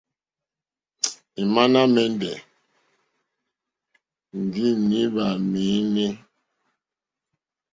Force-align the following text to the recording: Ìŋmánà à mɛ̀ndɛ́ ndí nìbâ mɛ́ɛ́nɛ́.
Ìŋmánà 1.41 1.79
à 1.87 1.91
mɛ̀ndɛ́ 1.93 2.35
ndí 4.41 4.65
nìbâ 4.89 5.25
mɛ́ɛ́nɛ́. 5.51 6.09